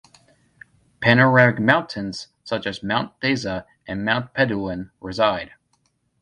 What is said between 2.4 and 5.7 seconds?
such as Mount Dasa and Mount Pedoluan reside.